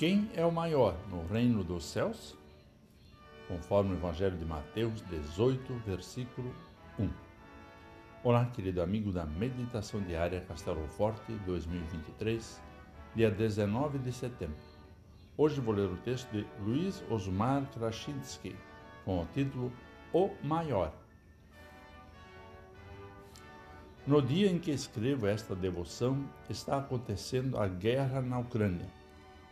Quem 0.00 0.30
é 0.34 0.42
o 0.46 0.50
maior 0.50 0.96
no 1.10 1.26
reino 1.26 1.62
dos 1.62 1.84
céus? 1.84 2.34
Conforme 3.46 3.90
o 3.90 3.98
Evangelho 3.98 4.34
de 4.34 4.46
Mateus 4.46 5.02
18, 5.10 5.74
versículo 5.84 6.54
1. 6.98 7.10
Olá, 8.24 8.46
querido 8.46 8.80
amigo 8.80 9.12
da 9.12 9.26
Meditação 9.26 10.00
Diária 10.00 10.40
Castelo 10.40 10.88
Forte 10.88 11.30
2023, 11.44 12.62
dia 13.14 13.30
19 13.30 13.98
de 13.98 14.10
setembro. 14.10 14.56
Hoje 15.36 15.60
vou 15.60 15.74
ler 15.74 15.90
o 15.90 15.98
texto 15.98 16.30
de 16.30 16.46
Luiz 16.64 17.04
Osmar 17.10 17.66
Krashinsky, 17.74 18.56
com 19.04 19.20
o 19.20 19.26
título 19.34 19.70
O 20.14 20.30
Maior. 20.42 20.94
No 24.06 24.22
dia 24.22 24.50
em 24.50 24.58
que 24.58 24.70
escrevo 24.70 25.26
esta 25.26 25.54
devoção, 25.54 26.24
está 26.48 26.78
acontecendo 26.78 27.58
a 27.58 27.68
guerra 27.68 28.22
na 28.22 28.38
Ucrânia 28.38 28.98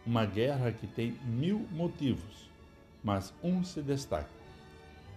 uma 0.08 0.24
guerra 0.24 0.72
que 0.72 0.86
tem 0.86 1.18
mil 1.22 1.68
motivos, 1.70 2.48
mas 3.04 3.34
um 3.42 3.62
se 3.62 3.82
destaca: 3.82 4.30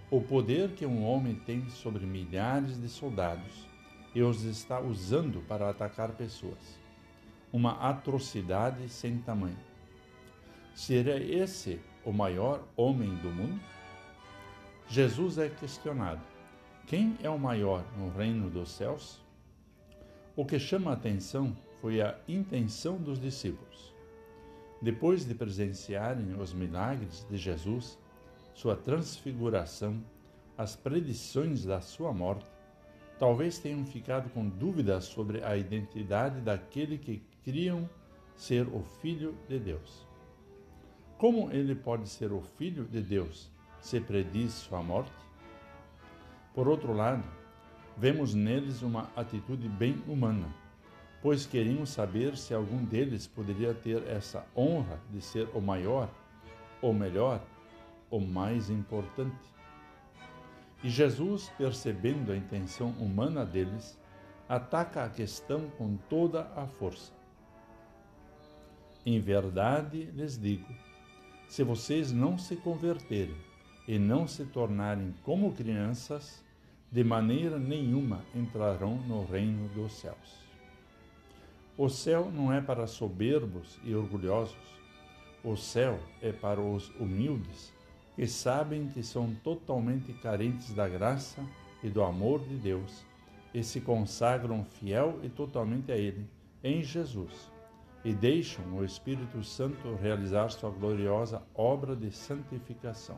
o 0.10 0.20
poder 0.20 0.72
que 0.72 0.86
um 0.86 1.06
homem 1.06 1.34
tem 1.34 1.70
sobre 1.70 2.06
milhares 2.06 2.78
de 2.78 2.90
soldados 2.90 3.70
e 4.14 4.22
os 4.22 4.44
está 4.44 4.82
usando 4.82 5.40
para 5.48 5.70
atacar 5.70 6.10
pessoas. 6.12 6.78
Uma 7.54 7.72
atrocidade 7.90 8.90
sem 8.90 9.18
tamanho. 9.20 9.58
Seria 10.76 11.18
esse 11.18 11.80
o 12.04 12.12
maior 12.12 12.68
homem 12.76 13.16
do 13.16 13.30
mundo? 13.30 13.62
Jesus 14.90 15.38
é 15.38 15.48
questionado: 15.48 16.22
quem 16.86 17.18
é 17.24 17.30
o 17.30 17.40
maior 17.40 17.86
no 17.98 18.10
reino 18.10 18.50
dos 18.50 18.72
céus? 18.72 19.22
O 20.36 20.46
que 20.46 20.60
chama 20.60 20.92
a 20.92 20.96
atenção 20.96 21.56
foi 21.80 22.02
a 22.02 22.18
intenção 22.28 22.98
dos 22.98 23.18
discípulos. 23.18 24.01
Depois 24.82 25.24
de 25.24 25.36
presenciarem 25.36 26.34
os 26.40 26.54
milagres 26.54 27.24
de 27.30 27.38
Jesus, 27.38 28.00
sua 28.56 28.76
transfiguração, 28.76 30.04
as 30.58 30.76
predições 30.76 31.64
da 31.64 31.80
sua 31.82 32.12
morte, 32.12 32.48
talvez 33.20 33.60
tenham 33.60 33.86
ficado 33.86 34.32
com 34.32 34.48
dúvidas 34.50 35.06
sobre 35.06 35.44
a 35.44 35.56
identidade 35.56 36.42
daquele 36.42 36.98
que 36.98 37.22
criam 37.44 37.88
ser 38.36 38.68
o 38.68 38.82
Filho 39.02 39.38
de 39.48 39.60
Deus. 39.60 40.08
Como 41.16 41.52
ele 41.52 41.76
pode 41.76 42.10
ser 42.10 42.32
o 42.32 42.42
Filho 42.42 42.86
de 42.86 43.02
Deus 43.02 43.52
se 43.80 44.02
prediz 44.02 44.54
sua 44.54 44.82
morte? 44.82 45.12
Por 46.56 46.68
outro 46.68 46.92
lado, 46.92 47.24
vemos 47.96 48.34
neles 48.34 48.82
uma 48.82 49.12
atitude 49.16 49.70
bem 49.70 50.02
humana 50.08 50.62
pois 51.22 51.46
queriam 51.46 51.86
saber 51.86 52.36
se 52.36 52.54
algum 52.54 52.84
deles 52.84 53.28
poderia 53.28 53.74
ter 53.74 54.08
essa 54.08 54.46
honra 54.56 55.00
de 55.12 55.22
ser 55.22 55.48
o 55.54 55.62
maior, 55.62 56.10
o 56.82 56.92
melhor, 56.92 57.42
o 58.10 58.20
mais 58.20 58.70
importante. 58.70 59.52
E 60.84 60.90
Jesus, 60.90 61.52
percebendo 61.58 62.32
a 62.32 62.38
intenção 62.38 62.90
humana 63.00 63.46
deles, 63.46 64.00
ataca 64.50 65.04
a 65.04 65.10
questão 65.10 65.70
com 65.78 65.96
toda 66.10 66.52
a 66.56 66.66
força. 66.66 67.14
Em 69.06 69.20
verdade 69.20 70.06
lhes 70.06 70.40
digo: 70.40 70.68
se 71.48 71.64
vocês 71.64 72.12
não 72.12 72.38
se 72.38 72.56
converterem 72.56 73.38
e 73.88 74.00
não 74.00 74.28
se 74.28 74.46
tornarem 74.46 75.14
como 75.24 75.54
crianças, 75.54 76.44
de 76.92 77.04
maneira 77.04 77.58
nenhuma 77.58 78.24
entrarão 78.36 78.96
no 78.96 79.24
reino 79.24 79.70
dos 79.70 79.94
céus. 79.94 80.51
O 81.84 81.90
céu 81.90 82.30
não 82.32 82.54
é 82.54 82.62
para 82.62 82.86
soberbos 82.86 83.80
e 83.84 83.96
orgulhosos. 83.96 84.80
O 85.44 85.56
céu 85.56 86.00
é 86.22 86.32
para 86.32 86.62
os 86.62 86.90
humildes, 87.00 87.74
que 88.16 88.28
sabem 88.28 88.88
que 88.90 89.02
são 89.02 89.34
totalmente 89.44 90.14
carentes 90.14 90.76
da 90.76 90.88
graça 90.88 91.44
e 91.82 91.90
do 91.90 92.04
amor 92.04 92.40
de 92.42 92.56
Deus 92.56 93.04
e 93.52 93.64
se 93.64 93.82
consagram 93.82 94.64
fiel 94.64 95.20
e 95.24 95.30
totalmente 95.30 95.92
a 95.92 95.98
Ele, 95.98 96.30
em 96.64 96.84
Jesus, 96.84 97.52
e 98.06 98.14
deixam 98.14 98.64
o 98.76 98.86
Espírito 98.86 99.44
Santo 99.44 99.96
realizar 99.96 100.50
sua 100.50 100.70
gloriosa 100.70 101.42
obra 101.56 101.96
de 101.96 102.12
santificação. 102.12 103.18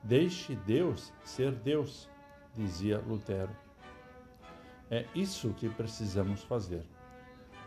Deixe 0.00 0.54
Deus 0.54 1.12
ser 1.24 1.50
Deus, 1.50 2.08
dizia 2.54 3.00
Lutero. 3.00 3.50
É 4.88 5.04
isso 5.12 5.52
que 5.54 5.68
precisamos 5.68 6.44
fazer 6.44 6.86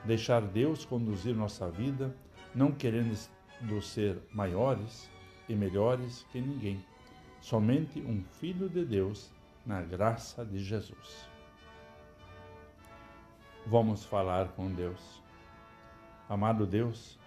deixar 0.04 0.42
Deus 0.42 0.86
conduzir 0.86 1.36
nossa 1.36 1.70
vida, 1.70 2.16
não 2.54 2.72
querendo 2.72 3.16
ser 3.82 4.18
maiores 4.32 5.10
e 5.48 5.56
melhores 5.56 6.26
que 6.32 6.40
ninguém, 6.40 6.84
somente 7.42 8.00
um 8.02 8.24
filho 8.40 8.70
de 8.70 8.86
Deus 8.86 9.32
na 9.66 9.82
graça 9.82 10.46
de 10.46 10.60
Jesus. 10.60 11.28
Vamos 13.68 14.04
falar 14.06 14.50
com 14.50 14.72
Deus. 14.72 15.22
Amado 16.28 16.66
Deus, 16.66 17.20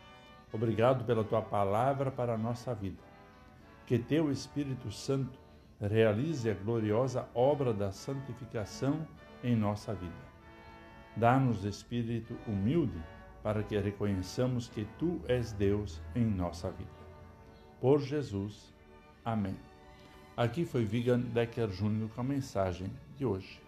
obrigado 0.52 1.04
pela 1.04 1.24
tua 1.24 1.42
palavra 1.42 2.10
para 2.10 2.34
a 2.34 2.38
nossa 2.38 2.74
vida. 2.74 3.02
Que 3.86 3.98
teu 3.98 4.30
Espírito 4.30 4.90
Santo 4.90 5.38
realize 5.80 6.48
a 6.48 6.54
gloriosa 6.54 7.28
obra 7.34 7.74
da 7.74 7.90
santificação 7.90 9.06
em 9.42 9.56
nossa 9.56 9.92
vida 9.92 10.31
Dá-nos 11.16 11.64
espírito 11.64 12.36
humilde 12.46 13.00
para 13.42 13.62
que 13.62 13.78
reconheçamos 13.78 14.68
que 14.68 14.86
Tu 14.98 15.20
és 15.28 15.52
Deus 15.52 16.00
em 16.14 16.24
nossa 16.24 16.70
vida. 16.70 16.90
Por 17.80 18.00
Jesus. 18.00 18.72
Amém. 19.24 19.56
Aqui 20.36 20.64
foi 20.64 20.84
Vigan 20.84 21.20
Decker 21.20 21.70
Júnior 21.70 22.08
com 22.10 22.20
a 22.20 22.24
mensagem 22.24 22.90
de 23.16 23.26
hoje. 23.26 23.60